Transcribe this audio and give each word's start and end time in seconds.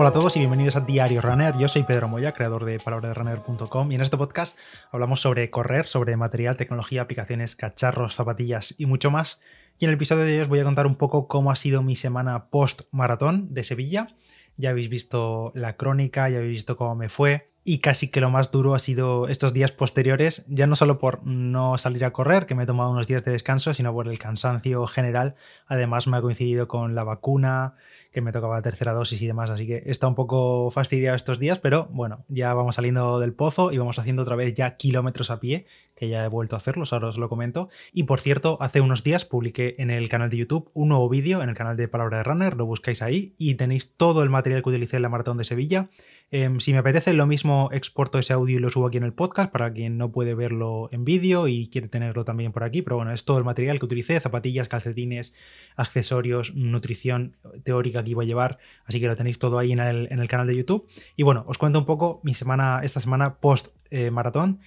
Hola 0.00 0.10
a 0.10 0.12
todos 0.12 0.36
y 0.36 0.38
bienvenidos 0.38 0.76
a 0.76 0.80
Diario 0.82 1.20
Runner. 1.20 1.58
Yo 1.58 1.66
soy 1.66 1.82
Pedro 1.82 2.06
Moya, 2.06 2.32
creador 2.32 2.64
de 2.64 2.78
palabraderunner.com 2.78 3.90
y 3.90 3.96
en 3.96 4.00
este 4.00 4.16
podcast 4.16 4.56
hablamos 4.92 5.20
sobre 5.20 5.50
correr, 5.50 5.86
sobre 5.86 6.16
material, 6.16 6.56
tecnología, 6.56 7.02
aplicaciones, 7.02 7.56
cacharros, 7.56 8.14
zapatillas 8.14 8.76
y 8.78 8.86
mucho 8.86 9.10
más. 9.10 9.40
Y 9.76 9.86
en 9.86 9.88
el 9.88 9.96
episodio 9.96 10.22
de 10.22 10.34
hoy 10.34 10.40
os 10.42 10.46
voy 10.46 10.60
a 10.60 10.64
contar 10.64 10.86
un 10.86 10.94
poco 10.94 11.26
cómo 11.26 11.50
ha 11.50 11.56
sido 11.56 11.82
mi 11.82 11.96
semana 11.96 12.44
post 12.48 12.82
maratón 12.92 13.52
de 13.52 13.64
Sevilla. 13.64 14.14
Ya 14.58 14.70
habéis 14.70 14.90
visto 14.90 15.52
la 15.54 15.76
crónica, 15.76 16.28
ya 16.28 16.36
habéis 16.36 16.52
visto 16.52 16.76
cómo 16.76 16.94
me 16.94 17.08
fue, 17.08 17.48
y 17.64 17.80
casi 17.80 18.08
que 18.08 18.22
lo 18.22 18.30
más 18.30 18.50
duro 18.50 18.74
ha 18.74 18.78
sido 18.78 19.28
estos 19.28 19.52
días 19.52 19.72
posteriores, 19.72 20.44
ya 20.48 20.66
no 20.66 20.74
solo 20.74 20.98
por 20.98 21.26
no 21.26 21.76
salir 21.76 22.04
a 22.04 22.12
correr, 22.12 22.46
que 22.46 22.54
me 22.54 22.62
he 22.62 22.66
tomado 22.66 22.90
unos 22.90 23.06
días 23.06 23.22
de 23.24 23.32
descanso, 23.32 23.74
sino 23.74 23.92
por 23.92 24.08
el 24.08 24.18
cansancio 24.18 24.86
general. 24.86 25.34
Además 25.66 26.06
me 26.06 26.16
ha 26.16 26.22
coincidido 26.22 26.66
con 26.66 26.94
la 26.94 27.04
vacuna, 27.04 27.74
que 28.10 28.22
me 28.22 28.32
tocaba 28.32 28.56
la 28.56 28.62
tercera 28.62 28.94
dosis 28.94 29.20
y 29.20 29.26
demás, 29.26 29.50
así 29.50 29.66
que 29.66 29.82
está 29.84 30.08
un 30.08 30.14
poco 30.14 30.70
fastidiado 30.70 31.14
estos 31.14 31.38
días, 31.38 31.58
pero 31.58 31.88
bueno, 31.90 32.24
ya 32.28 32.54
vamos 32.54 32.76
saliendo 32.76 33.20
del 33.20 33.34
pozo 33.34 33.70
y 33.70 33.76
vamos 33.76 33.98
haciendo 33.98 34.22
otra 34.22 34.34
vez 34.34 34.54
ya 34.54 34.76
kilómetros 34.78 35.30
a 35.30 35.38
pie, 35.38 35.66
que 35.98 36.08
ya 36.08 36.24
he 36.24 36.28
vuelto 36.28 36.56
a 36.56 36.58
hacerlos, 36.58 36.92
ahora 36.92 37.08
os 37.08 37.18
lo 37.18 37.28
comento. 37.28 37.68
Y 37.92 38.04
por 38.04 38.20
cierto, 38.20 38.56
hace 38.60 38.80
unos 38.80 39.02
días 39.02 39.24
publiqué 39.24 39.74
en 39.78 39.90
el 39.90 40.08
canal 40.08 40.30
de 40.30 40.36
YouTube 40.36 40.70
un 40.74 40.88
nuevo 40.88 41.08
vídeo, 41.08 41.42
en 41.42 41.48
el 41.48 41.54
canal 41.54 41.76
de 41.76 41.88
Palabra 41.88 42.18
de 42.18 42.24
Runner, 42.24 42.56
lo 42.56 42.66
buscáis 42.66 43.02
ahí 43.02 43.34
y 43.36 43.54
tenéis 43.54 43.94
todo 43.96 44.22
el 44.22 44.30
material 44.30 44.62
que 44.62 44.68
utilicé 44.68 44.96
en 44.96 45.02
la 45.02 45.08
maratón 45.08 45.38
de 45.38 45.44
Sevilla 45.44 45.88
Em, 46.30 46.60
si 46.60 46.72
me 46.72 46.78
apetece 46.78 47.14
lo 47.14 47.26
mismo, 47.26 47.70
exporto 47.72 48.18
ese 48.18 48.34
audio 48.34 48.58
y 48.58 48.60
lo 48.60 48.68
subo 48.68 48.86
aquí 48.86 48.98
en 48.98 49.04
el 49.04 49.14
podcast 49.14 49.50
para 49.50 49.72
quien 49.72 49.96
no 49.96 50.12
puede 50.12 50.34
verlo 50.34 50.90
en 50.92 51.06
vídeo 51.06 51.48
y 51.48 51.68
quiere 51.68 51.88
tenerlo 51.88 52.24
también 52.26 52.52
por 52.52 52.64
aquí. 52.64 52.82
Pero 52.82 52.96
bueno, 52.96 53.12
es 53.12 53.24
todo 53.24 53.38
el 53.38 53.44
material 53.44 53.78
que 53.78 53.86
utilicé, 53.86 54.20
zapatillas, 54.20 54.68
calcetines, 54.68 55.32
accesorios, 55.76 56.54
nutrición 56.54 57.36
teórica 57.64 58.04
que 58.04 58.10
iba 58.10 58.22
a 58.22 58.26
llevar. 58.26 58.58
Así 58.84 59.00
que 59.00 59.06
lo 59.06 59.16
tenéis 59.16 59.38
todo 59.38 59.58
ahí 59.58 59.72
en 59.72 59.80
el, 59.80 60.28
canal 60.28 60.46
de 60.46 60.56
YouTube. 60.56 60.86
Y 61.16 61.22
bueno, 61.22 61.44
os 61.46 61.56
cuento 61.56 61.78
un 61.78 61.86
poco 61.86 62.20
mi 62.22 62.34
semana, 62.34 62.80
esta 62.82 63.00
semana 63.00 63.36
post 63.36 63.68
eh, 63.90 64.10
maratón. 64.10 64.60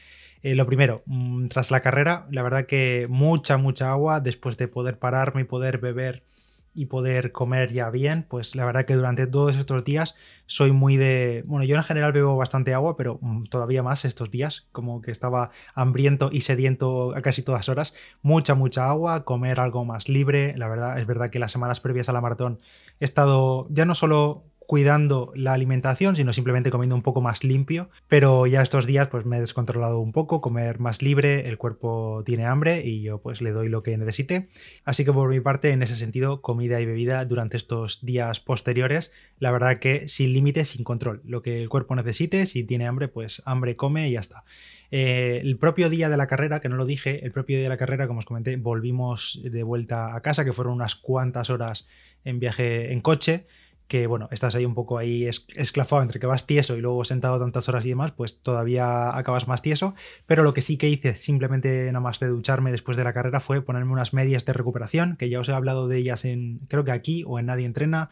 Eh, 0.44 0.56
lo 0.56 0.66
primero, 0.66 1.04
mm, 1.06 1.48
tras 1.48 1.72
la 1.72 1.82
carrera, 1.82 2.28
la 2.32 2.42
verdad 2.42 2.66
que 2.66 3.08
mucha, 3.10 3.58
mucha 3.58 3.92
agua 3.92 4.20
después 4.20 4.58
de 4.58 4.68
poder 4.68 4.98
pararme 4.98 5.42
y 5.42 5.44
poder 5.46 5.78
beber 5.78 6.24
y 6.74 6.86
poder 6.86 7.32
comer 7.32 7.72
ya 7.74 7.90
bien, 7.90 8.26
pues 8.30 8.56
la 8.56 8.66
verdad 8.66 8.86
que 8.86 8.96
durante 8.96 9.28
todos 9.28 9.58
estos 9.58 9.84
días 9.84 10.16
soy 10.46 10.72
muy 10.72 10.96
de... 10.98 11.44
Bueno, 11.46 11.66
yo 11.66 11.76
en 11.76 11.84
general 11.84 12.14
bebo 12.14 12.38
bastante 12.38 12.74
agua, 12.74 12.96
pero 12.96 13.20
mm, 13.22 13.46
todavía 13.46 13.84
más 13.84 14.06
estos 14.06 14.32
días, 14.32 14.68
como 14.72 15.02
que 15.02 15.12
estaba 15.12 15.52
hambriento 15.76 16.30
y 16.32 16.42
sediento 16.42 17.16
a 17.16 17.22
casi 17.22 17.44
todas 17.44 17.68
horas. 17.70 17.94
Mucha, 18.22 18.56
mucha 18.56 18.90
agua, 18.90 19.26
comer 19.26 19.60
algo 19.60 19.84
más 19.86 20.08
libre. 20.08 20.56
La 20.58 20.70
verdad, 20.70 20.98
es 21.00 21.06
verdad 21.08 21.30
que 21.30 21.40
las 21.40 21.52
semanas 21.52 21.82
previas 21.82 22.10
a 22.10 22.14
la 22.14 22.22
maratón 22.22 22.60
he 23.00 23.06
estado 23.06 23.68
ya 23.70 23.86
no 23.86 23.96
solo 23.96 24.46
cuidando 24.72 25.34
la 25.36 25.52
alimentación, 25.52 26.16
sino 26.16 26.32
simplemente 26.32 26.72
comiendo 26.72 26.96
un 26.96 27.02
poco 27.02 27.20
más 27.20 27.44
limpio. 27.44 27.90
Pero 28.08 28.48
ya 28.48 28.62
estos 28.62 28.86
días 28.86 29.10
pues 29.10 29.26
me 29.26 29.36
he 29.36 29.42
descontrolado 29.42 30.00
un 30.00 30.14
poco, 30.14 30.40
comer 30.40 30.80
más 30.80 31.02
libre, 31.02 31.50
el 31.50 31.58
cuerpo 31.58 32.24
tiene 32.26 32.46
hambre 32.46 32.82
y 32.86 33.02
yo 33.02 33.18
pues 33.18 33.42
le 33.42 33.52
doy 33.52 33.68
lo 33.68 33.84
que 33.84 33.98
necesite. 33.98 34.48
Así 34.86 35.04
que 35.04 35.12
por 35.12 35.30
mi 35.30 35.42
parte, 35.42 35.72
en 35.72 35.84
ese 35.84 35.96
sentido, 35.96 36.42
comida 36.42 36.80
y 36.80 36.86
bebida 36.86 37.26
durante 37.26 37.58
estos 37.58 38.00
días 38.06 38.40
posteriores, 38.40 39.12
la 39.40 39.52
verdad 39.52 39.80
que 39.80 40.08
sin 40.08 40.32
límite, 40.32 40.64
sin 40.64 40.86
control. 40.86 41.22
Lo 41.26 41.42
que 41.42 41.62
el 41.62 41.68
cuerpo 41.68 41.94
necesite, 41.98 42.46
si 42.46 42.64
tiene 42.64 42.88
hambre, 42.88 43.10
pues 43.10 43.42
hambre 43.44 43.76
come 43.76 44.08
y 44.08 44.14
ya 44.14 44.22
está. 44.22 44.46
Eh, 44.90 45.42
el 45.44 45.58
propio 45.58 45.90
día 45.90 46.08
de 46.08 46.16
la 46.16 46.28
carrera, 46.28 46.62
que 46.62 46.70
no 46.70 46.78
lo 46.78 46.86
dije, 46.86 47.26
el 47.26 47.34
propio 47.34 47.58
día 47.58 47.64
de 47.64 47.70
la 47.70 47.78
carrera, 47.78 48.08
como 48.08 48.20
os 48.20 48.26
comenté, 48.26 48.56
volvimos 48.56 49.42
de 49.44 49.64
vuelta 49.64 50.16
a 50.16 50.22
casa, 50.22 50.46
que 50.46 50.54
fueron 50.54 50.72
unas 50.72 50.96
cuantas 50.96 51.50
horas 51.50 51.90
en 52.24 52.40
viaje 52.40 52.94
en 52.94 53.02
coche 53.02 53.48
que 53.92 54.08
bueno, 54.08 54.30
estás 54.32 54.56
ahí 54.56 54.64
un 54.64 54.74
poco 54.74 54.98
ahí 54.98 55.26
esclavado 55.26 56.02
entre 56.02 56.22
que 56.22 56.26
vas 56.26 56.48
tieso 56.48 56.78
y 56.78 56.82
luego 56.82 57.04
sentado 57.04 57.38
tantas 57.42 57.68
horas 57.68 57.86
y 57.86 57.90
demás, 57.90 58.14
pues 58.14 58.42
todavía 58.42 59.18
acabas 59.18 59.50
más 59.50 59.62
tieso. 59.62 59.96
Pero 60.26 60.44
lo 60.44 60.54
que 60.54 60.62
sí 60.62 60.78
que 60.78 60.88
hice 60.88 61.14
simplemente 61.18 61.88
nada 61.88 62.00
más 62.00 62.22
de 62.22 62.28
ducharme 62.28 62.72
después 62.72 62.96
de 62.96 63.04
la 63.04 63.12
carrera 63.12 63.42
fue 63.42 63.62
ponerme 63.62 63.92
unas 63.92 64.14
medias 64.14 64.46
de 64.46 64.54
recuperación, 64.54 65.18
que 65.18 65.28
ya 65.28 65.42
os 65.42 65.50
he 65.50 65.52
hablado 65.52 65.90
de 65.90 65.98
ellas 65.98 66.24
en, 66.24 66.60
creo 66.70 66.86
que 66.86 66.92
aquí 66.92 67.26
o 67.28 67.38
en 67.38 67.48
Nadie 67.48 67.66
Entrena 67.66 68.10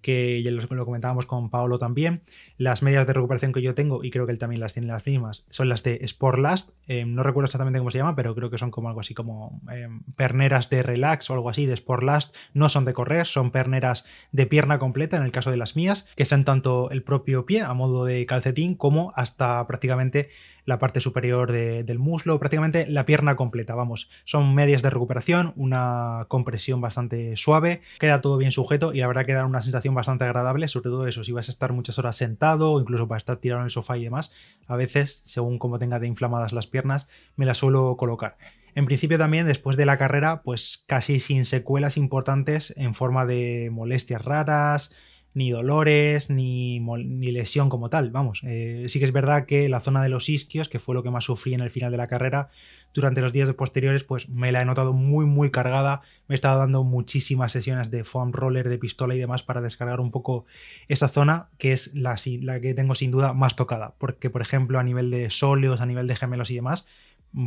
que 0.00 0.42
ya 0.42 0.50
lo, 0.50 0.84
comentábamos 0.84 1.26
con 1.26 1.50
Paolo 1.50 1.78
también. 1.78 2.22
Las 2.56 2.82
medias 2.82 3.06
de 3.06 3.12
recuperación 3.12 3.52
que 3.52 3.62
yo 3.62 3.74
tengo, 3.74 4.04
y 4.04 4.10
creo 4.10 4.26
que 4.26 4.32
él 4.32 4.38
también 4.38 4.60
las 4.60 4.74
tiene 4.74 4.88
las 4.88 5.06
mismas, 5.06 5.44
son 5.50 5.68
las 5.68 5.82
de 5.82 6.06
Sportlast. 6.06 6.70
Eh, 6.88 7.04
no 7.04 7.22
recuerdo 7.22 7.46
exactamente 7.46 7.78
cómo 7.78 7.90
se 7.90 7.98
llama, 7.98 8.16
pero 8.16 8.34
creo 8.34 8.50
que 8.50 8.58
son 8.58 8.70
como 8.70 8.88
algo 8.88 9.00
así 9.00 9.14
como 9.14 9.60
eh, 9.72 9.88
perneras 10.16 10.70
de 10.70 10.82
relax 10.82 11.30
o 11.30 11.34
algo 11.34 11.50
así 11.50 11.66
de 11.66 11.76
Sportlast. 11.76 12.34
No 12.54 12.68
son 12.68 12.84
de 12.84 12.92
correr, 12.92 13.26
son 13.26 13.50
perneras 13.50 14.04
de 14.32 14.46
pierna 14.46 14.78
completa, 14.78 15.16
en 15.16 15.22
el 15.22 15.32
caso 15.32 15.50
de 15.50 15.56
las 15.56 15.76
mías, 15.76 16.06
que 16.16 16.24
son 16.24 16.44
tanto 16.44 16.90
el 16.90 17.02
propio 17.02 17.46
pie 17.46 17.62
a 17.62 17.74
modo 17.74 18.04
de 18.04 18.24
calcetín 18.26 18.74
como 18.74 19.12
hasta 19.16 19.66
prácticamente 19.66 20.30
la 20.64 20.78
parte 20.78 21.00
superior 21.00 21.52
del 21.52 21.98
muslo, 21.98 22.38
prácticamente 22.38 22.86
la 22.86 23.06
pierna 23.06 23.36
completa, 23.36 23.74
vamos. 23.74 24.08
Son 24.24 24.54
medias 24.54 24.82
de 24.82 24.90
recuperación, 24.90 25.52
una 25.56 26.26
compresión 26.28 26.80
bastante 26.80 27.36
suave, 27.36 27.82
queda 27.98 28.20
todo 28.20 28.36
bien 28.36 28.52
sujeto 28.52 28.92
y 28.92 28.98
la 28.98 29.06
verdad 29.06 29.26
que 29.26 29.34
da 29.34 29.46
una 29.46 29.62
sensación 29.62 29.94
bastante 29.94 30.24
agradable, 30.24 30.68
sobre 30.68 30.90
todo 30.90 31.06
eso, 31.06 31.24
si 31.24 31.32
vas 31.32 31.48
a 31.48 31.52
estar 31.52 31.72
muchas 31.72 31.98
horas 31.98 32.16
sentado 32.16 32.72
o 32.72 32.80
incluso 32.80 33.08
para 33.08 33.18
estar 33.18 33.36
tirado 33.38 33.60
en 33.60 33.64
el 33.64 33.70
sofá 33.70 33.96
y 33.96 34.04
demás, 34.04 34.32
a 34.66 34.76
veces, 34.76 35.20
según 35.24 35.58
como 35.58 35.78
tenga 35.78 35.98
de 35.98 36.06
inflamadas 36.06 36.52
las 36.52 36.66
piernas, 36.66 37.08
me 37.36 37.46
las 37.46 37.58
suelo 37.58 37.96
colocar. 37.96 38.36
En 38.74 38.86
principio 38.86 39.18
también 39.18 39.46
después 39.46 39.76
de 39.76 39.86
la 39.86 39.96
carrera, 39.98 40.42
pues 40.42 40.84
casi 40.86 41.18
sin 41.20 41.44
secuelas 41.44 41.96
importantes 41.96 42.72
en 42.76 42.94
forma 42.94 43.26
de 43.26 43.68
molestias 43.72 44.24
raras, 44.24 44.92
ni 45.34 45.50
dolores, 45.50 46.30
ni, 46.30 46.80
ni, 46.80 47.30
lesión 47.30 47.68
como 47.68 47.88
tal. 47.88 48.10
Vamos, 48.10 48.42
eh, 48.44 48.86
sí 48.88 48.98
que 48.98 49.04
es 49.04 49.12
verdad 49.12 49.46
que 49.46 49.68
la 49.68 49.80
zona 49.80 50.02
de 50.02 50.08
los 50.08 50.28
isquios, 50.28 50.68
que 50.68 50.78
fue 50.78 50.94
lo 50.94 51.02
que 51.02 51.10
más 51.10 51.24
sufrí 51.24 51.54
en 51.54 51.60
el 51.60 51.70
final 51.70 51.90
de 51.92 51.98
la 51.98 52.08
carrera, 52.08 52.50
durante 52.92 53.20
los 53.20 53.32
días 53.32 53.52
posteriores, 53.52 54.02
pues 54.02 54.28
me 54.28 54.50
la 54.50 54.62
he 54.62 54.64
notado 54.64 54.92
muy, 54.92 55.24
muy 55.24 55.50
cargada. 55.50 56.02
Me 56.26 56.34
he 56.34 56.36
estado 56.36 56.58
dando 56.58 56.82
muchísimas 56.82 57.52
sesiones 57.52 57.90
de 57.90 58.02
foam 58.02 58.32
roller, 58.32 58.68
de 58.68 58.78
pistola 58.78 59.14
y 59.14 59.18
demás 59.18 59.42
para 59.42 59.60
descargar 59.60 60.00
un 60.00 60.10
poco 60.10 60.46
esa 60.88 61.06
zona, 61.06 61.48
que 61.58 61.72
es 61.72 61.94
la, 61.94 62.16
la 62.42 62.60
que 62.60 62.74
tengo 62.74 62.94
sin 62.94 63.12
duda 63.12 63.32
más 63.32 63.54
tocada. 63.54 63.94
Porque, 63.98 64.30
por 64.30 64.42
ejemplo, 64.42 64.78
a 64.78 64.82
nivel 64.82 65.10
de 65.10 65.30
sólidos, 65.30 65.80
a 65.80 65.86
nivel 65.86 66.08
de 66.08 66.16
gemelos 66.16 66.50
y 66.50 66.56
demás, 66.56 66.84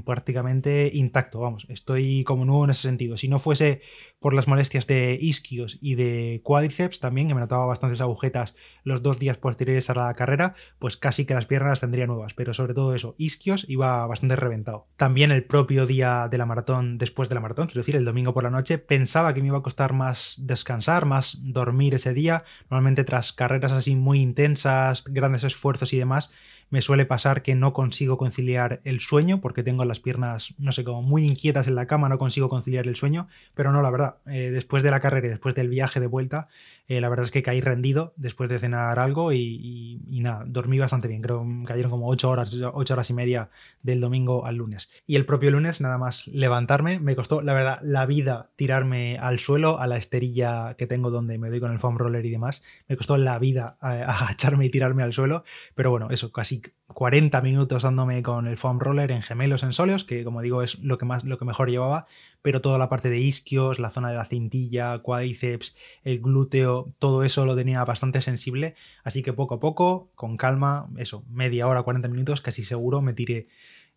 prácticamente 0.06 0.92
intacto, 0.94 1.40
vamos, 1.40 1.66
estoy 1.70 2.24
como 2.24 2.46
nuevo 2.46 2.64
en 2.64 2.72
ese 2.72 2.84
sentido. 2.84 3.18
Si 3.18 3.28
no 3.28 3.40
fuese 3.40 3.82
por 4.20 4.34
las 4.34 4.48
molestias 4.48 4.88
de 4.88 5.18
isquios 5.20 5.78
y 5.82 5.96
de 5.96 6.40
cuádriceps 6.44 7.02
también, 7.02 7.28
que 7.28 7.34
me 7.34 7.42
notaba 7.42 7.66
bastantes 7.66 8.00
agujetas 8.00 8.56
los 8.86 9.04
dos 9.04 9.20
días 9.20 9.38
posteriores 9.38 9.90
a 9.90 9.96
la 9.96 10.14
carrera, 10.14 10.56
pues 10.80 10.96
casi 10.96 11.26
que 11.26 11.34
las 11.34 11.46
piernas 11.46 11.82
tendría 11.82 12.08
nuevas, 12.08 12.34
pero 12.34 12.54
sobre 12.54 12.74
todo 12.74 12.96
eso, 12.96 13.16
isquios 13.18 13.66
iba 13.68 14.08
bastante 14.08 14.38
reventado. 14.38 14.88
También 14.96 15.32
el 15.32 15.44
propio 15.44 15.86
día 15.86 16.30
de 16.30 16.38
la 16.38 16.46
maratón, 16.46 16.98
después 16.98 17.28
de 17.28 17.36
la 17.36 17.42
maratón, 17.42 17.68
quiero 17.68 17.82
decir, 17.82 17.98
el 17.98 18.06
domingo 18.06 18.34
por 18.34 18.44
la 18.44 18.50
noche, 18.50 18.78
pensaba 18.78 19.34
que 19.34 19.42
me 19.42 19.48
iba 19.48 19.58
a 19.58 19.64
costar 19.64 19.92
más 19.92 20.36
descansar, 20.40 21.06
más 21.06 21.38
dormir 21.42 21.94
ese 21.94 22.14
día. 22.14 22.46
Normalmente 22.70 23.04
tras 23.04 23.34
carreras 23.34 23.74
así 23.74 23.96
muy 23.96 24.22
intensas, 24.22 25.04
grandes 25.06 25.44
esfuerzos 25.44 25.92
y 25.92 25.98
demás, 25.98 26.32
me 26.73 26.81
suele 26.81 27.06
pasar 27.06 27.44
que 27.44 27.53
no 27.53 27.72
consigo 27.72 28.17
conciliar 28.17 28.81
el 28.84 29.00
sueño 29.00 29.41
porque 29.41 29.61
tengo 29.61 29.85
las 29.85 30.00
piernas, 30.00 30.56
no 30.57 30.72
sé, 30.72 30.84
como 30.84 31.03
muy 31.03 31.23
inquietas 31.23 31.67
en 31.67 31.75
la 31.75 31.85
cama, 31.85 32.09
no 32.09 32.17
consigo 32.17 32.50
conciliar 32.50 32.88
el 32.88 32.95
sueño, 32.95 33.28
pero 33.53 33.72
no, 33.72 33.84
la 33.84 33.91
verdad, 33.91 34.16
eh, 34.25 34.50
después 34.50 34.81
de 34.81 34.89
la 34.89 35.00
carrera 35.00 35.28
y 35.28 35.29
después 35.29 35.53
del 35.53 35.69
viaje 35.69 36.00
de 36.00 36.07
vuelta, 36.07 36.47
eh, 36.88 37.00
la 37.00 37.08
verdad 37.08 37.26
es 37.26 37.32
que 37.32 37.44
caí 37.44 37.62
rendido 37.62 38.14
después 38.18 38.50
de 38.50 38.60
cenar 38.60 39.00
algo 39.00 39.32
y, 39.32 40.02
nada, 40.10 40.44
dormí 40.46 40.80
bastante 40.80 41.08
bien. 41.08 41.22
Creo 41.22 41.44
que 41.44 41.66
cayeron 41.66 41.92
como 41.92 42.10
8 42.10 42.30
horas, 42.30 42.54
8 42.56 42.94
horas 42.94 43.10
y 43.10 43.14
media 43.14 43.50
del 43.82 44.02
domingo 44.02 44.46
al 44.46 44.58
lunes. 44.58 44.90
Y 45.08 45.16
el 45.16 45.26
propio 45.26 45.52
lunes, 45.52 45.80
nada 45.80 45.98
más 45.98 46.28
levantarme, 46.28 47.00
me 47.00 47.16
costó, 47.16 47.42
la 47.42 47.54
verdad, 47.54 47.80
la 47.82 48.06
vida 48.06 48.52
tirarme 48.56 49.18
al 49.18 49.40
suelo, 49.40 49.80
a 49.80 49.88
la 49.88 49.98
esterilla 49.98 50.76
que 50.78 50.88
tengo 50.88 51.10
donde 51.10 51.38
me 51.38 51.50
doy 51.50 51.62
con 51.62 51.72
el 51.72 51.80
foam 51.80 51.97
roller 51.97 52.26
y 52.26 52.32
demás. 52.32 52.64
Me 52.88 52.97
costó 52.97 53.18
la 53.18 53.40
vida 53.40 53.78
agacharme 53.79 54.66
y 54.66 54.70
tirarme 54.70 55.03
al 55.03 55.14
suelo. 55.14 55.46
Pero 55.76 55.90
bueno, 55.90 56.09
eso, 56.12 56.32
casi 56.32 56.62
40 56.88 57.41
minutos 57.41 57.84
dándome 57.84 58.22
con 58.24 58.46
el 58.47 58.58
foam 58.58 58.79
roller 58.79 59.12
en 59.12 59.22
gemelos, 59.22 59.64
en 59.64 59.72
sóleos, 59.72 60.03
que 60.03 60.24
como 60.26 60.41
digo 60.41 60.62
es 60.64 60.79
lo 60.79 60.97
que, 60.97 61.06
más, 61.06 61.24
lo 61.24 61.38
que 61.38 61.46
mejor 61.46 61.70
llevaba 61.70 62.08
pero 62.44 62.62
toda 62.62 62.78
la 62.78 62.90
parte 62.90 63.09
de 63.09 63.20
isquios, 63.20 63.79
la 63.79 63.90
zona 63.90 64.09
de 64.09 64.18
la 64.18 64.26
cintilla, 64.26 65.00
cuádriceps, 65.00 65.76
el 66.03 66.20
glúteo, 66.20 66.72
todo 66.99 67.23
eso 67.23 67.46
lo 67.46 67.55
tenía 67.55 67.84
bastante 67.85 68.22
sensible, 68.22 68.75
así 69.03 69.23
que 69.23 69.34
poco 69.34 69.55
a 69.55 69.59
poco, 69.59 70.11
con 70.16 70.37
calma, 70.37 70.90
eso, 70.97 71.23
media 71.29 71.67
hora, 71.67 71.84
40 71.84 72.08
minutos, 72.08 72.41
casi 72.41 72.64
seguro 72.64 73.02
me 73.02 73.14
tiré 73.14 73.47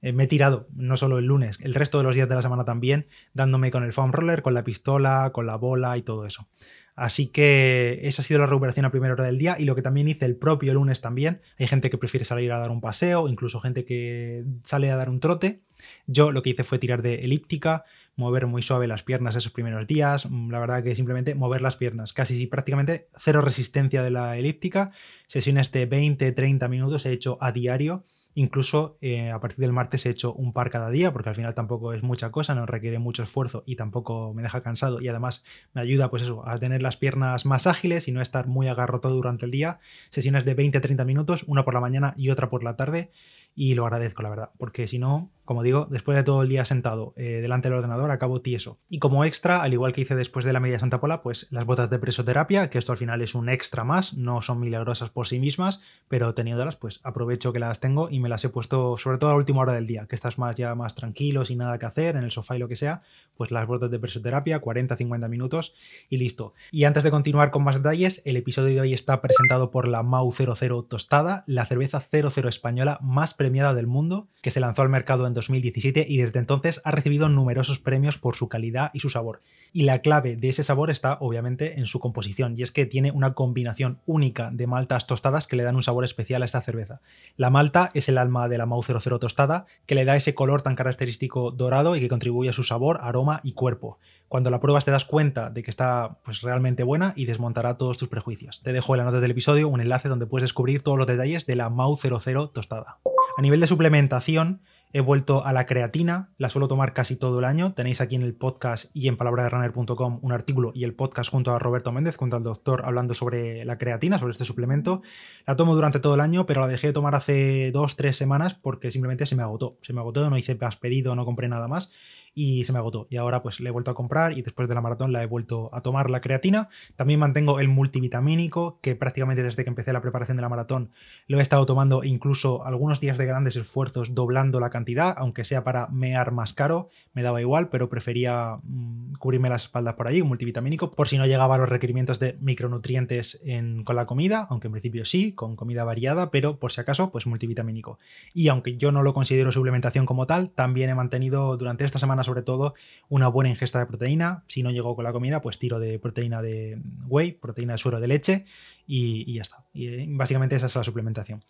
eh, 0.02 0.12
me 0.12 0.24
he 0.24 0.26
tirado, 0.26 0.68
no 0.74 0.96
solo 0.96 1.18
el 1.18 1.24
lunes, 1.24 1.58
el 1.62 1.74
resto 1.74 1.98
de 1.98 2.04
los 2.04 2.14
días 2.14 2.28
de 2.28 2.34
la 2.34 2.42
semana 2.42 2.64
también, 2.64 3.06
dándome 3.32 3.70
con 3.70 3.82
el 3.82 3.92
foam 3.92 4.12
roller, 4.12 4.42
con 4.42 4.54
la 4.54 4.62
pistola, 4.62 5.30
con 5.32 5.46
la 5.46 5.56
bola 5.56 5.96
y 5.96 6.02
todo 6.02 6.26
eso. 6.26 6.48
Así 6.94 7.28
que 7.28 8.00
esa 8.02 8.22
ha 8.22 8.24
sido 8.24 8.40
la 8.40 8.46
recuperación 8.46 8.86
a 8.86 8.90
primera 8.90 9.12
hora 9.12 9.24
del 9.24 9.36
día 9.36 9.56
y 9.58 9.64
lo 9.64 9.74
que 9.74 9.82
también 9.82 10.08
hice 10.08 10.24
el 10.24 10.36
propio 10.36 10.72
lunes 10.72 11.02
también. 11.02 11.42
Hay 11.58 11.66
gente 11.66 11.90
que 11.90 11.98
prefiere 11.98 12.24
salir 12.24 12.52
a 12.52 12.58
dar 12.58 12.70
un 12.70 12.80
paseo, 12.80 13.28
incluso 13.28 13.60
gente 13.60 13.84
que 13.84 14.44
sale 14.64 14.90
a 14.90 14.96
dar 14.96 15.10
un 15.10 15.20
trote. 15.20 15.60
Yo 16.06 16.32
lo 16.32 16.42
que 16.42 16.50
hice 16.50 16.64
fue 16.64 16.78
tirar 16.78 17.02
de 17.02 17.16
elíptica, 17.16 17.84
mover 18.16 18.46
muy 18.46 18.62
suave 18.62 18.88
las 18.88 19.02
piernas 19.02 19.36
esos 19.36 19.52
primeros 19.52 19.86
días. 19.86 20.28
Mm, 20.28 20.50
la 20.50 20.58
verdad 20.58 20.82
que 20.82 20.96
simplemente 20.96 21.34
mover 21.34 21.62
las 21.62 21.76
piernas, 21.76 22.12
casi 22.12 22.46
prácticamente 22.46 23.08
cero 23.18 23.40
resistencia 23.42 24.02
de 24.02 24.10
la 24.10 24.36
elíptica. 24.36 24.92
Sesiones 25.26 25.70
de 25.72 25.88
20-30 25.88 26.68
minutos 26.68 27.06
he 27.06 27.12
hecho 27.12 27.38
a 27.40 27.52
diario 27.52 28.04
Incluso 28.38 28.98
eh, 29.00 29.30
a 29.30 29.40
partir 29.40 29.60
del 29.60 29.72
martes 29.72 30.04
he 30.04 30.10
hecho 30.10 30.34
un 30.34 30.52
par 30.52 30.70
cada 30.70 30.90
día, 30.90 31.10
porque 31.10 31.30
al 31.30 31.34
final 31.34 31.54
tampoco 31.54 31.94
es 31.94 32.02
mucha 32.02 32.30
cosa, 32.30 32.54
no 32.54 32.66
requiere 32.66 32.98
mucho 32.98 33.22
esfuerzo 33.22 33.62
y 33.64 33.76
tampoco 33.76 34.34
me 34.34 34.42
deja 34.42 34.60
cansado 34.60 35.00
y 35.00 35.08
además 35.08 35.42
me 35.72 35.80
ayuda 35.80 36.10
pues 36.10 36.22
eso, 36.22 36.46
a 36.46 36.58
tener 36.58 36.82
las 36.82 36.98
piernas 36.98 37.46
más 37.46 37.66
ágiles 37.66 38.08
y 38.08 38.12
no 38.12 38.20
estar 38.20 38.46
muy 38.46 38.68
agarrotado 38.68 39.14
durante 39.14 39.46
el 39.46 39.52
día. 39.52 39.80
Sesiones 40.10 40.44
de 40.44 40.54
20-30 40.54 41.06
minutos, 41.06 41.44
una 41.46 41.64
por 41.64 41.72
la 41.72 41.80
mañana 41.80 42.12
y 42.18 42.28
otra 42.28 42.50
por 42.50 42.62
la 42.62 42.76
tarde 42.76 43.10
y 43.58 43.74
lo 43.74 43.86
agradezco, 43.86 44.22
la 44.22 44.28
verdad, 44.28 44.50
porque 44.58 44.86
si 44.86 44.98
no, 44.98 45.30
como 45.46 45.62
digo, 45.62 45.86
después 45.88 46.14
de 46.14 46.24
todo 46.24 46.42
el 46.42 46.48
día 46.50 46.66
sentado 46.66 47.14
eh, 47.16 47.40
delante 47.40 47.68
del 47.68 47.78
ordenador, 47.78 48.10
acabo 48.10 48.42
tieso. 48.42 48.78
Y 48.90 48.98
como 48.98 49.24
extra, 49.24 49.62
al 49.62 49.72
igual 49.72 49.94
que 49.94 50.02
hice 50.02 50.14
después 50.14 50.44
de 50.44 50.52
la 50.52 50.60
media 50.60 50.78
Santa 50.78 51.00
Pola, 51.00 51.22
pues 51.22 51.46
las 51.50 51.64
botas 51.64 51.88
de 51.88 51.98
presoterapia, 51.98 52.68
que 52.68 52.78
esto 52.78 52.92
al 52.92 52.98
final 52.98 53.22
es 53.22 53.34
un 53.34 53.48
extra 53.48 53.82
más, 53.82 54.12
no 54.14 54.42
son 54.42 54.60
milagrosas 54.60 55.08
por 55.08 55.26
sí 55.26 55.38
mismas, 55.38 55.80
pero 56.08 56.34
teniéndolas, 56.34 56.76
pues 56.76 57.00
aprovecho 57.02 57.52
que 57.52 57.58
las 57.58 57.80
tengo 57.80 58.10
y 58.10 58.20
me 58.20 58.28
las 58.28 58.44
he 58.44 58.50
puesto 58.50 58.98
sobre 58.98 59.16
todo 59.16 59.30
a 59.30 59.36
última 59.36 59.62
hora 59.62 59.72
del 59.72 59.86
día, 59.86 60.06
que 60.06 60.16
estás 60.16 60.36
más 60.36 60.54
ya 60.54 60.74
más 60.74 60.94
tranquilo, 60.94 61.46
sin 61.46 61.58
nada 61.58 61.78
que 61.78 61.86
hacer, 61.86 62.16
en 62.16 62.24
el 62.24 62.32
sofá 62.32 62.56
y 62.56 62.58
lo 62.58 62.68
que 62.68 62.76
sea, 62.76 63.02
pues 63.36 63.52
las 63.52 63.66
botas 63.66 63.90
de 63.90 63.98
presoterapia, 63.98 64.60
40-50 64.60 65.28
minutos 65.30 65.74
y 66.10 66.18
listo. 66.18 66.52
Y 66.72 66.84
antes 66.84 67.04
de 67.04 67.10
continuar 67.10 67.50
con 67.52 67.64
más 67.64 67.76
detalles, 67.76 68.20
el 68.26 68.36
episodio 68.36 68.74
de 68.74 68.80
hoy 68.82 68.92
está 68.92 69.22
presentado 69.22 69.70
por 69.70 69.88
la 69.88 70.02
Mau 70.02 70.30
00 70.30 70.82
Tostada, 70.84 71.44
la 71.46 71.64
cerveza 71.64 72.00
00 72.00 72.48
española 72.48 72.98
más 73.00 73.32
premiada 73.46 73.74
del 73.74 73.86
mundo, 73.86 74.26
que 74.42 74.50
se 74.50 74.58
lanzó 74.58 74.82
al 74.82 74.88
mercado 74.88 75.24
en 75.24 75.32
2017 75.32 76.04
y 76.08 76.16
desde 76.16 76.40
entonces 76.40 76.80
ha 76.82 76.90
recibido 76.90 77.28
numerosos 77.28 77.78
premios 77.78 78.18
por 78.18 78.34
su 78.34 78.48
calidad 78.48 78.90
y 78.92 78.98
su 78.98 79.08
sabor. 79.08 79.40
Y 79.72 79.84
la 79.84 80.00
clave 80.00 80.34
de 80.34 80.48
ese 80.48 80.64
sabor 80.64 80.90
está 80.90 81.18
obviamente 81.20 81.78
en 81.78 81.86
su 81.86 82.00
composición, 82.00 82.58
y 82.58 82.62
es 82.64 82.72
que 82.72 82.86
tiene 82.86 83.12
una 83.12 83.34
combinación 83.34 84.00
única 84.04 84.50
de 84.50 84.66
maltas 84.66 85.06
tostadas 85.06 85.46
que 85.46 85.54
le 85.54 85.62
dan 85.62 85.76
un 85.76 85.84
sabor 85.84 86.02
especial 86.02 86.42
a 86.42 86.44
esta 86.44 86.60
cerveza. 86.60 87.00
La 87.36 87.50
malta 87.50 87.92
es 87.94 88.08
el 88.08 88.18
alma 88.18 88.48
de 88.48 88.58
la 88.58 88.66
Mau 88.66 88.82
00 88.82 89.20
tostada, 89.20 89.66
que 89.86 89.94
le 89.94 90.04
da 90.04 90.16
ese 90.16 90.34
color 90.34 90.62
tan 90.62 90.74
característico 90.74 91.52
dorado 91.52 91.94
y 91.94 92.00
que 92.00 92.08
contribuye 92.08 92.50
a 92.50 92.52
su 92.52 92.64
sabor, 92.64 92.98
aroma 93.02 93.40
y 93.44 93.52
cuerpo. 93.52 94.00
Cuando 94.26 94.50
la 94.50 94.58
pruebas 94.58 94.84
te 94.84 94.90
das 94.90 95.04
cuenta 95.04 95.50
de 95.50 95.62
que 95.62 95.70
está 95.70 96.18
pues, 96.24 96.42
realmente 96.42 96.82
buena 96.82 97.12
y 97.14 97.26
desmontará 97.26 97.76
todos 97.76 97.96
tus 97.96 98.08
prejuicios. 98.08 98.60
Te 98.64 98.72
dejo 98.72 98.94
en 98.94 98.98
la 98.98 99.04
nota 99.04 99.20
del 99.20 99.30
episodio 99.30 99.68
un 99.68 99.80
enlace 99.80 100.08
donde 100.08 100.26
puedes 100.26 100.42
descubrir 100.42 100.82
todos 100.82 100.98
los 100.98 101.06
detalles 101.06 101.46
de 101.46 101.54
la 101.54 101.70
Mau 101.70 101.96
00 101.96 102.48
tostada. 102.48 102.98
A 103.36 103.42
nivel 103.42 103.60
de 103.60 103.66
suplementación, 103.66 104.62
he 104.94 105.00
vuelto 105.00 105.44
a 105.44 105.52
la 105.52 105.66
creatina, 105.66 106.30
la 106.38 106.48
suelo 106.48 106.68
tomar 106.68 106.94
casi 106.94 107.16
todo 107.16 107.38
el 107.38 107.44
año. 107.44 107.74
Tenéis 107.74 108.00
aquí 108.00 108.14
en 108.14 108.22
el 108.22 108.32
podcast 108.32 108.86
y 108.94 109.08
en 109.08 109.18
palabraderunner.com 109.18 110.20
un 110.22 110.32
artículo 110.32 110.72
y 110.74 110.84
el 110.84 110.94
podcast 110.94 111.30
junto 111.30 111.52
a 111.52 111.58
Roberto 111.58 111.92
Méndez, 111.92 112.16
junto 112.16 112.36
al 112.36 112.42
doctor, 112.42 112.82
hablando 112.86 113.12
sobre 113.12 113.66
la 113.66 113.76
creatina, 113.76 114.18
sobre 114.18 114.32
este 114.32 114.46
suplemento. 114.46 115.02
La 115.46 115.54
tomo 115.54 115.74
durante 115.74 116.00
todo 116.00 116.14
el 116.14 116.22
año, 116.22 116.46
pero 116.46 116.62
la 116.62 116.66
dejé 116.66 116.86
de 116.86 116.92
tomar 116.94 117.14
hace 117.14 117.72
dos, 117.72 117.96
tres 117.96 118.16
semanas 118.16 118.54
porque 118.54 118.90
simplemente 118.90 119.26
se 119.26 119.36
me 119.36 119.42
agotó. 119.42 119.76
Se 119.82 119.92
me 119.92 120.00
agotó, 120.00 120.30
no 120.30 120.38
hice 120.38 120.54
más 120.54 120.76
pedido, 120.76 121.14
no 121.14 121.26
compré 121.26 121.48
nada 121.48 121.68
más 121.68 121.92
y 122.38 122.64
se 122.64 122.72
me 122.74 122.78
agotó. 122.78 123.06
Y 123.08 123.16
ahora 123.16 123.42
pues 123.42 123.60
le 123.60 123.70
he 123.70 123.72
vuelto 123.72 123.90
a 123.90 123.94
comprar 123.94 124.36
y 124.36 124.42
después 124.42 124.68
de 124.68 124.74
la 124.74 124.82
maratón 124.82 125.10
la 125.10 125.22
he 125.22 125.26
vuelto 125.26 125.70
a 125.72 125.80
tomar 125.80 126.10
la 126.10 126.20
creatina. 126.20 126.68
También 126.94 127.18
mantengo 127.18 127.60
el 127.60 127.68
multivitamínico, 127.68 128.78
que 128.82 128.94
prácticamente 128.94 129.42
desde 129.42 129.64
que 129.64 129.70
empecé 129.70 129.94
la 129.94 130.02
preparación 130.02 130.36
de 130.36 130.42
la 130.42 130.50
maratón 130.50 130.90
lo 131.28 131.38
he 131.38 131.42
estado 131.42 131.64
tomando 131.64 132.04
incluso 132.04 132.66
algunos 132.66 133.00
días 133.00 133.16
de 133.16 133.24
grandes 133.24 133.56
esfuerzos 133.56 134.14
doblando 134.14 134.60
la 134.60 134.68
cantidad, 134.68 135.14
aunque 135.16 135.44
sea 135.44 135.64
para 135.64 135.88
mear 135.88 136.30
más 136.30 136.52
caro, 136.52 136.90
me 137.14 137.22
daba 137.22 137.40
igual, 137.40 137.70
pero 137.70 137.88
prefería 137.88 138.58
mm, 138.62 139.14
cubrirme 139.14 139.48
las 139.48 139.64
espaldas 139.64 139.94
por 139.94 140.06
allí, 140.06 140.20
un 140.20 140.28
multivitamínico, 140.28 140.90
por 140.90 141.08
si 141.08 141.16
no 141.16 141.24
llegaba 141.24 141.54
a 141.54 141.58
los 141.58 141.70
requerimientos 141.70 142.18
de 142.20 142.36
micronutrientes 142.40 143.42
con 143.84 143.96
la 143.96 144.04
comida, 144.04 144.46
aunque 144.50 144.66
en 144.66 144.72
principio 144.72 145.06
sí, 145.06 145.32
con 145.32 145.56
comida 145.56 145.84
variada, 145.84 146.30
pero 146.30 146.58
por 146.58 146.70
si 146.70 146.82
acaso, 146.82 147.10
pues 147.10 147.26
multivitamínico. 147.26 147.98
Y 148.34 148.48
aunque 148.48 148.76
yo 148.76 148.92
no 148.92 149.02
lo 149.02 149.14
considero 149.14 149.52
suplementación 149.52 150.04
como 150.04 150.26
tal, 150.26 150.50
también 150.50 150.90
he 150.90 150.94
mantenido 150.94 151.56
durante 151.56 151.86
esta 151.86 151.98
semana 151.98 152.24
sobre 152.26 152.42
todo 152.42 152.74
una 153.08 153.28
buena 153.28 153.48
ingesta 153.48 153.78
de 153.78 153.86
proteína. 153.86 154.44
Si 154.48 154.62
no 154.62 154.70
llego 154.70 154.94
con 154.94 155.04
la 155.04 155.12
comida, 155.12 155.40
pues 155.40 155.58
tiro 155.58 155.78
de 155.78 155.98
proteína 155.98 156.42
de 156.42 156.78
whey, 157.06 157.32
proteína 157.32 157.72
de 157.72 157.78
suero 157.78 158.00
de 158.00 158.08
leche 158.08 158.44
y, 158.86 159.32
ya 159.32 159.42
está. 159.42 159.64
Y 159.72 159.88
eh, 159.88 160.06
básicamente 160.08 160.56
esa 160.56 160.66
es 160.66 160.76
la 160.76 160.84
suplementación. 160.84 161.44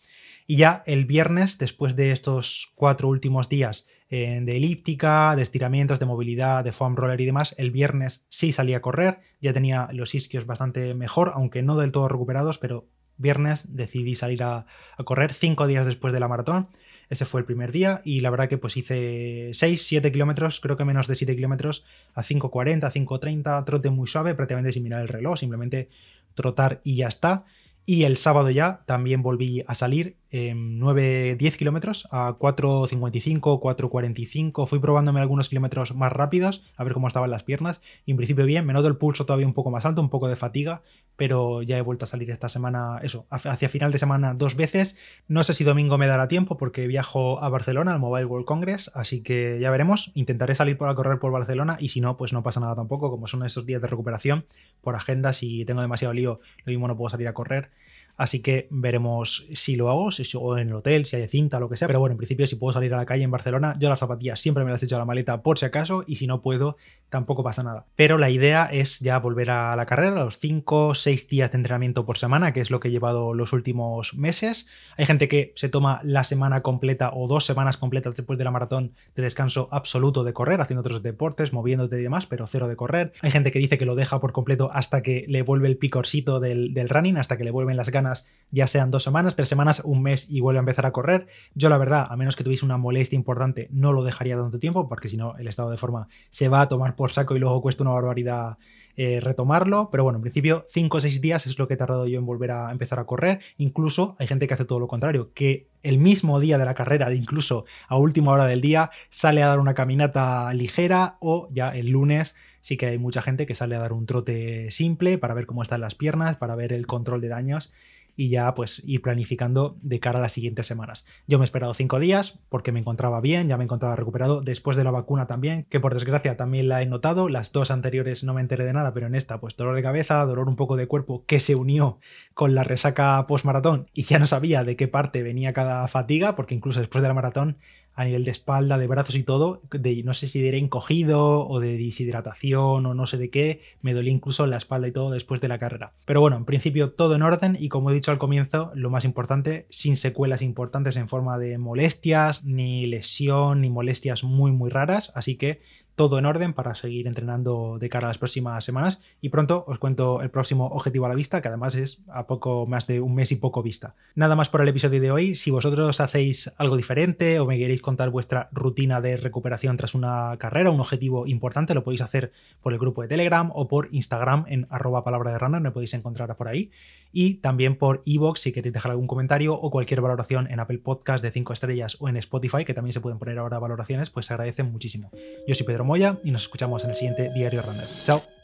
Y 0.46 0.56
ya 0.56 0.84
el 0.86 1.06
viernes, 1.06 1.58
después 1.58 1.96
de 1.96 2.12
estos 2.12 2.72
cuatro 2.76 3.08
últimos 3.08 3.48
días 3.48 3.86
eh, 4.08 4.40
de 4.42 4.56
elíptica, 4.56 5.34
de 5.34 5.42
estiramientos, 5.42 5.98
de 5.98 6.06
movilidad, 6.06 6.62
de 6.62 6.72
foam 6.72 6.94
roller 6.94 7.20
y 7.20 7.26
demás, 7.26 7.54
el 7.58 7.72
viernes 7.72 8.24
sí 8.28 8.52
salí 8.52 8.74
a 8.74 8.80
correr, 8.80 9.18
ya 9.40 9.52
tenía 9.52 9.88
los 9.92 10.14
isquios 10.14 10.46
bastante 10.46 10.94
mejor, 10.94 11.32
aunque 11.34 11.62
no 11.62 11.76
del 11.76 11.90
todo 11.90 12.08
recuperados, 12.08 12.58
pero 12.58 12.86
viernes 13.16 13.74
decidí 13.74 14.14
salir 14.14 14.42
a, 14.42 14.66
a 14.96 15.04
correr 15.04 15.32
cinco 15.32 15.66
días 15.66 15.86
después 15.86 16.12
de 16.12 16.20
la 16.20 16.28
maratón 16.28 16.68
ese 17.08 17.24
fue 17.24 17.40
el 17.40 17.46
primer 17.46 17.72
día 17.72 18.02
y 18.04 18.20
la 18.20 18.30
verdad 18.30 18.48
que 18.48 18.58
pues 18.58 18.76
hice 18.76 19.50
6, 19.52 19.86
7 19.86 20.12
kilómetros, 20.12 20.60
creo 20.60 20.76
que 20.76 20.84
menos 20.84 21.06
de 21.06 21.14
7 21.14 21.36
kilómetros 21.36 21.84
a 22.14 22.22
5.40, 22.22 22.80
5.30, 22.80 23.64
trote 23.64 23.90
muy 23.90 24.06
suave, 24.06 24.34
prácticamente 24.34 24.72
sin 24.72 24.82
mirar 24.82 25.02
el 25.02 25.08
reloj, 25.08 25.38
simplemente 25.38 25.88
trotar 26.34 26.80
y 26.84 26.96
ya 26.96 27.08
está. 27.08 27.44
Y 27.84 28.02
el 28.02 28.16
sábado 28.16 28.50
ya 28.50 28.82
también 28.86 29.22
volví 29.22 29.62
a 29.68 29.76
salir 29.76 30.16
9-10 30.32 31.56
kilómetros 31.56 32.08
a 32.10 32.36
4.55, 32.38 33.60
4.45. 33.60 34.66
Fui 34.66 34.78
probándome 34.78 35.20
algunos 35.20 35.48
kilómetros 35.48 35.94
más 35.94 36.12
rápidos, 36.12 36.64
a 36.76 36.84
ver 36.84 36.92
cómo 36.92 37.08
estaban 37.08 37.30
las 37.30 37.44
piernas. 37.44 37.80
Y 38.04 38.10
en 38.10 38.16
principio 38.16 38.44
bien, 38.44 38.66
me 38.66 38.72
noto 38.72 38.88
el 38.88 38.96
pulso 38.96 39.26
todavía 39.26 39.46
un 39.46 39.54
poco 39.54 39.70
más 39.70 39.84
alto, 39.84 40.00
un 40.00 40.10
poco 40.10 40.28
de 40.28 40.36
fatiga, 40.36 40.82
pero 41.16 41.62
ya 41.62 41.78
he 41.78 41.82
vuelto 41.82 42.04
a 42.04 42.08
salir 42.08 42.30
esta 42.30 42.48
semana, 42.48 42.98
eso, 43.02 43.26
hacia 43.30 43.68
final 43.68 43.90
de 43.90 43.98
semana 43.98 44.34
dos 44.34 44.54
veces. 44.54 44.96
No 45.28 45.42
sé 45.44 45.54
si 45.54 45.64
domingo 45.64 45.98
me 45.98 46.06
dará 46.06 46.28
tiempo 46.28 46.56
porque 46.56 46.86
viajo 46.86 47.42
a 47.42 47.48
Barcelona, 47.48 47.92
al 47.92 48.00
Mobile 48.00 48.26
World 48.26 48.46
Congress, 48.46 48.90
así 48.94 49.22
que 49.22 49.58
ya 49.60 49.70
veremos. 49.70 50.12
Intentaré 50.14 50.54
salir 50.54 50.76
por 50.76 50.88
a 50.88 50.94
correr 50.94 51.18
por 51.18 51.32
Barcelona 51.32 51.76
y 51.80 51.88
si 51.88 52.00
no, 52.00 52.16
pues 52.16 52.32
no 52.32 52.42
pasa 52.42 52.60
nada 52.60 52.74
tampoco, 52.74 53.10
como 53.10 53.26
son 53.26 53.44
estos 53.44 53.64
días 53.64 53.80
de 53.80 53.88
recuperación 53.88 54.46
por 54.82 54.94
agenda, 54.94 55.32
si 55.32 55.64
tengo 55.64 55.80
demasiado 55.80 56.12
lío, 56.12 56.40
lo 56.64 56.70
mismo 56.70 56.86
no 56.88 56.96
puedo 56.96 57.10
salir 57.10 57.28
a 57.28 57.34
correr. 57.34 57.70
Así 58.16 58.40
que 58.40 58.66
veremos 58.70 59.46
si 59.52 59.76
lo 59.76 59.90
hago, 59.90 60.10
si, 60.10 60.24
o 60.36 60.58
en 60.58 60.68
el 60.68 60.74
hotel, 60.74 61.04
si 61.04 61.16
hay 61.16 61.28
cinta, 61.28 61.60
lo 61.60 61.68
que 61.68 61.76
sea. 61.76 61.86
Pero 61.86 62.00
bueno, 62.00 62.12
en 62.12 62.18
principio, 62.18 62.46
si 62.46 62.56
puedo 62.56 62.72
salir 62.72 62.92
a 62.94 62.96
la 62.96 63.06
calle 63.06 63.24
en 63.24 63.30
Barcelona, 63.30 63.76
yo 63.78 63.90
las 63.90 64.00
zapatillas 64.00 64.40
siempre 64.40 64.64
me 64.64 64.70
las 64.70 64.82
he 64.82 64.86
hecho 64.86 64.96
a 64.96 64.98
la 64.98 65.04
maleta 65.04 65.42
por 65.42 65.58
si 65.58 65.66
acaso, 65.66 66.04
y 66.06 66.16
si 66.16 66.26
no 66.26 66.40
puedo, 66.40 66.76
tampoco 67.10 67.44
pasa 67.44 67.62
nada. 67.62 67.86
Pero 67.94 68.18
la 68.18 68.30
idea 68.30 68.66
es 68.66 69.00
ya 69.00 69.18
volver 69.18 69.50
a 69.50 69.76
la 69.76 69.86
carrera, 69.86 70.24
los 70.24 70.38
5 70.38 70.88
o 70.88 70.94
6 70.94 71.28
días 71.28 71.50
de 71.52 71.56
entrenamiento 71.56 72.06
por 72.06 72.16
semana, 72.18 72.52
que 72.52 72.60
es 72.60 72.70
lo 72.70 72.80
que 72.80 72.88
he 72.88 72.90
llevado 72.90 73.34
los 73.34 73.52
últimos 73.52 74.14
meses. 74.14 74.66
Hay 74.96 75.06
gente 75.06 75.28
que 75.28 75.52
se 75.54 75.68
toma 75.68 76.00
la 76.02 76.24
semana 76.24 76.62
completa 76.62 77.10
o 77.12 77.28
dos 77.28 77.44
semanas 77.44 77.76
completas 77.76 78.16
después 78.16 78.38
de 78.38 78.44
la 78.44 78.50
maratón 78.50 78.92
de 79.14 79.22
descanso 79.22 79.68
absoluto 79.70 80.24
de 80.24 80.32
correr, 80.32 80.60
haciendo 80.60 80.80
otros 80.80 81.02
deportes, 81.02 81.52
moviéndote 81.52 81.98
y 81.98 82.02
demás, 82.02 82.26
pero 82.26 82.46
cero 82.46 82.66
de 82.68 82.76
correr. 82.76 83.12
Hay 83.20 83.30
gente 83.30 83.52
que 83.52 83.58
dice 83.58 83.78
que 83.78 83.84
lo 83.84 83.94
deja 83.94 84.20
por 84.20 84.32
completo 84.32 84.70
hasta 84.72 85.02
que 85.02 85.26
le 85.28 85.42
vuelve 85.42 85.68
el 85.68 85.76
picorcito 85.76 86.40
del 86.40 86.88
running, 86.88 87.18
hasta 87.18 87.36
que 87.36 87.44
le 87.44 87.50
vuelven 87.50 87.76
las 87.76 87.90
ganas 87.90 88.05
ya 88.50 88.66
sean 88.66 88.90
dos 88.90 89.02
semanas, 89.02 89.36
tres 89.36 89.48
semanas, 89.48 89.82
un 89.84 90.02
mes 90.02 90.26
y 90.30 90.40
vuelve 90.40 90.58
a 90.58 90.60
empezar 90.60 90.86
a 90.86 90.92
correr. 90.92 91.26
Yo 91.54 91.68
la 91.68 91.78
verdad, 91.78 92.06
a 92.08 92.16
menos 92.16 92.36
que 92.36 92.44
tuviese 92.44 92.64
una 92.64 92.78
molestia 92.78 93.16
importante, 93.16 93.68
no 93.70 93.92
lo 93.92 94.04
dejaría 94.04 94.36
tanto 94.36 94.58
tiempo, 94.58 94.88
porque 94.88 95.08
si 95.08 95.16
no 95.16 95.36
el 95.36 95.48
estado 95.48 95.70
de 95.70 95.78
forma 95.78 96.08
se 96.30 96.48
va 96.48 96.60
a 96.62 96.68
tomar 96.68 96.96
por 96.96 97.12
saco 97.12 97.36
y 97.36 97.38
luego 97.38 97.60
cuesta 97.60 97.82
una 97.82 97.92
barbaridad 97.92 98.58
eh, 98.96 99.20
retomarlo. 99.20 99.90
Pero 99.90 100.04
bueno, 100.04 100.18
en 100.18 100.22
principio 100.22 100.64
cinco 100.68 100.96
o 100.96 101.00
seis 101.00 101.20
días 101.20 101.46
es 101.46 101.58
lo 101.58 101.68
que 101.68 101.74
he 101.74 101.76
tardado 101.76 102.06
yo 102.06 102.18
en 102.18 102.26
volver 102.26 102.52
a 102.52 102.70
empezar 102.70 102.98
a 102.98 103.04
correr. 103.04 103.40
Incluso 103.58 104.16
hay 104.18 104.26
gente 104.26 104.46
que 104.46 104.54
hace 104.54 104.64
todo 104.64 104.80
lo 104.80 104.88
contrario, 104.88 105.32
que 105.34 105.68
el 105.82 105.98
mismo 105.98 106.40
día 106.40 106.56
de 106.56 106.64
la 106.64 106.74
carrera, 106.74 107.12
incluso 107.12 107.66
a 107.88 107.98
última 107.98 108.32
hora 108.32 108.46
del 108.46 108.60
día, 108.60 108.90
sale 109.10 109.42
a 109.42 109.48
dar 109.48 109.60
una 109.60 109.74
caminata 109.74 110.52
ligera 110.54 111.16
o 111.20 111.48
ya 111.52 111.76
el 111.76 111.90
lunes 111.90 112.34
sí 112.66 112.76
que 112.76 112.86
hay 112.86 112.98
mucha 112.98 113.22
gente 113.22 113.46
que 113.46 113.54
sale 113.54 113.76
a 113.76 113.78
dar 113.78 113.92
un 113.92 114.06
trote 114.06 114.72
simple 114.72 115.18
para 115.18 115.34
ver 115.34 115.46
cómo 115.46 115.62
están 115.62 115.80
las 115.80 115.94
piernas, 115.94 116.34
para 116.34 116.56
ver 116.56 116.72
el 116.72 116.88
control 116.88 117.20
de 117.20 117.28
daños 117.28 117.72
y 118.16 118.28
ya 118.28 118.52
pues 118.54 118.82
ir 118.84 119.02
planificando 119.02 119.76
de 119.82 120.00
cara 120.00 120.18
a 120.18 120.22
las 120.22 120.32
siguientes 120.32 120.66
semanas. 120.66 121.06
Yo 121.28 121.38
me 121.38 121.44
he 121.44 121.46
esperado 121.46 121.74
cinco 121.74 122.00
días 122.00 122.40
porque 122.48 122.72
me 122.72 122.80
encontraba 122.80 123.20
bien, 123.20 123.46
ya 123.46 123.56
me 123.56 123.62
encontraba 123.62 123.94
recuperado 123.94 124.40
después 124.40 124.76
de 124.76 124.82
la 124.82 124.90
vacuna 124.90 125.28
también, 125.28 125.64
que 125.70 125.78
por 125.78 125.94
desgracia 125.94 126.36
también 126.36 126.66
la 126.66 126.82
he 126.82 126.86
notado, 126.86 127.28
las 127.28 127.52
dos 127.52 127.70
anteriores 127.70 128.24
no 128.24 128.34
me 128.34 128.40
enteré 128.40 128.64
de 128.64 128.72
nada, 128.72 128.92
pero 128.92 129.06
en 129.06 129.14
esta 129.14 129.38
pues 129.38 129.56
dolor 129.56 129.76
de 129.76 129.84
cabeza, 129.84 130.24
dolor 130.24 130.48
un 130.48 130.56
poco 130.56 130.74
de 130.74 130.88
cuerpo 130.88 131.24
que 131.24 131.38
se 131.38 131.54
unió 131.54 132.00
con 132.34 132.56
la 132.56 132.64
resaca 132.64 133.24
post-maratón 133.28 133.90
y 133.94 134.02
ya 134.02 134.18
no 134.18 134.26
sabía 134.26 134.64
de 134.64 134.74
qué 134.74 134.88
parte 134.88 135.22
venía 135.22 135.52
cada 135.52 135.86
fatiga, 135.86 136.34
porque 136.34 136.56
incluso 136.56 136.80
después 136.80 137.02
de 137.02 137.08
la 137.08 137.14
maratón 137.14 137.58
a 137.96 138.04
nivel 138.04 138.24
de 138.24 138.30
espalda, 138.30 138.76
de 138.76 138.86
brazos 138.86 139.14
y 139.14 139.22
todo, 139.22 139.62
de 139.70 140.02
no 140.04 140.12
sé 140.12 140.28
si 140.28 140.42
de 140.42 140.56
encogido 140.56 141.48
o 141.48 141.60
de 141.60 141.78
deshidratación 141.78 142.84
o 142.84 142.94
no 142.94 143.06
sé 143.06 143.16
de 143.16 143.30
qué, 143.30 143.62
me 143.80 143.94
dolía 143.94 144.12
incluso 144.12 144.46
la 144.46 144.58
espalda 144.58 144.86
y 144.86 144.92
todo 144.92 145.10
después 145.10 145.40
de 145.40 145.48
la 145.48 145.58
carrera. 145.58 145.94
Pero 146.04 146.20
bueno, 146.20 146.36
en 146.36 146.44
principio 146.44 146.92
todo 146.92 147.16
en 147.16 147.22
orden 147.22 147.56
y 147.58 147.70
como 147.70 147.90
he 147.90 147.94
dicho 147.94 148.10
al 148.10 148.18
comienzo, 148.18 148.70
lo 148.74 148.90
más 148.90 149.06
importante, 149.06 149.66
sin 149.70 149.96
secuelas 149.96 150.42
importantes 150.42 150.96
en 150.96 151.08
forma 151.08 151.38
de 151.38 151.56
molestias, 151.56 152.44
ni 152.44 152.86
lesión, 152.86 153.62
ni 153.62 153.70
molestias 153.70 154.22
muy 154.24 154.52
muy 154.52 154.68
raras, 154.68 155.10
así 155.14 155.36
que 155.36 155.62
todo 155.96 156.18
en 156.18 156.26
orden 156.26 156.52
para 156.52 156.74
seguir 156.74 157.06
entrenando 157.06 157.78
de 157.80 157.88
cara 157.88 158.06
a 158.06 158.10
las 158.10 158.18
próximas 158.18 158.62
semanas 158.62 159.00
y 159.20 159.30
pronto 159.30 159.64
os 159.66 159.78
cuento 159.78 160.22
el 160.22 160.30
próximo 160.30 160.66
objetivo 160.66 161.06
a 161.06 161.08
la 161.08 161.14
vista, 161.14 161.40
que 161.40 161.48
además 161.48 161.74
es 161.74 161.98
a 162.08 162.26
poco 162.26 162.66
más 162.66 162.86
de 162.86 163.00
un 163.00 163.14
mes 163.14 163.32
y 163.32 163.36
poco 163.36 163.62
vista. 163.62 163.94
Nada 164.14 164.36
más 164.36 164.50
por 164.50 164.60
el 164.60 164.68
episodio 164.68 165.00
de 165.00 165.10
hoy. 165.10 165.34
Si 165.34 165.50
vosotros 165.50 166.00
hacéis 166.00 166.52
algo 166.58 166.76
diferente 166.76 167.40
o 167.40 167.46
me 167.46 167.58
queréis 167.58 167.80
contar 167.80 168.10
vuestra 168.10 168.48
rutina 168.52 169.00
de 169.00 169.16
recuperación 169.16 169.76
tras 169.76 169.94
una 169.94 170.36
carrera, 170.38 170.70
un 170.70 170.80
objetivo 170.80 171.26
importante, 171.26 171.74
lo 171.74 171.82
podéis 171.82 172.02
hacer 172.02 172.30
por 172.62 172.74
el 172.74 172.78
grupo 172.78 173.02
de 173.02 173.08
Telegram 173.08 173.50
o 173.54 173.66
por 173.66 173.88
Instagram 173.90 174.44
en 174.48 174.66
arroba 174.70 175.02
palabra 175.02 175.32
de 175.32 175.38
runner, 175.38 175.60
me 175.62 175.70
podéis 175.70 175.94
encontrar 175.94 176.36
por 176.36 176.48
ahí. 176.48 176.70
Y 177.18 177.36
también 177.36 177.78
por 177.78 178.02
iVoox 178.04 178.38
si 178.38 178.52
queréis 178.52 178.74
dejar 178.74 178.90
algún 178.90 179.06
comentario 179.06 179.54
o 179.54 179.70
cualquier 179.70 180.02
valoración 180.02 180.50
en 180.50 180.60
Apple 180.60 180.76
Podcast 180.76 181.24
de 181.24 181.30
5 181.30 181.54
estrellas 181.54 181.96
o 181.98 182.10
en 182.10 182.18
Spotify, 182.18 182.66
que 182.66 182.74
también 182.74 182.92
se 182.92 183.00
pueden 183.00 183.18
poner 183.18 183.38
ahora 183.38 183.58
valoraciones, 183.58 184.10
pues 184.10 184.26
se 184.26 184.34
agradecen 184.34 184.70
muchísimo. 184.70 185.10
Yo 185.48 185.54
soy 185.54 185.64
Pedro 185.64 185.86
Moya 185.86 186.18
y 186.24 186.30
nos 186.30 186.42
escuchamos 186.42 186.84
en 186.84 186.90
el 186.90 186.96
siguiente 186.96 187.30
Diario 187.34 187.62
Runner. 187.62 187.88
Chao. 188.04 188.35